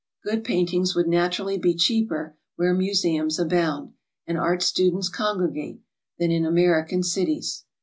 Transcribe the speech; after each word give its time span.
Gooid 0.25 0.43
paintings 0.43 0.95
would 0.95 1.07
naturally 1.07 1.59
be 1.59 1.75
cheaper 1.75 2.35
where 2.55 2.73
museums 2.73 3.37
abound 3.37 3.93
and 4.25 4.35
art 4.35 4.63
students 4.63 5.09
congregate, 5.09 5.79
than 6.17 6.31
in 6.31 6.43
American 6.43 7.03
cities. 7.03 7.65